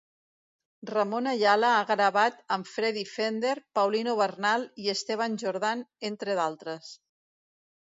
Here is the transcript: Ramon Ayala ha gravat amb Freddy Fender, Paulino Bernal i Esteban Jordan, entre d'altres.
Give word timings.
Ramon 0.91 1.27
Ayala 1.31 1.69
ha 1.81 1.83
gravat 1.91 2.39
amb 2.57 2.71
Freddy 2.71 3.05
Fender, 3.11 3.53
Paulino 3.81 4.17
Bernal 4.23 4.67
i 4.87 4.91
Esteban 4.97 5.39
Jordan, 5.45 5.87
entre 6.13 6.41
d'altres. 6.43 6.93